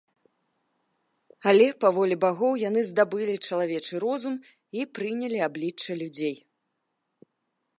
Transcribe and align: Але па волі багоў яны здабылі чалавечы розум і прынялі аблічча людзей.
Але 1.51 1.67
па 1.83 1.91
волі 1.97 2.15
багоў 2.25 2.53
яны 2.69 2.81
здабылі 2.91 3.35
чалавечы 3.49 3.93
розум 4.05 4.35
і 4.79 4.87
прынялі 4.99 5.39
аблічча 5.49 5.93
людзей. 6.01 6.35